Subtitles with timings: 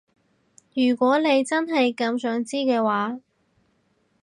[0.73, 3.19] 如果你真係咁想知嘅話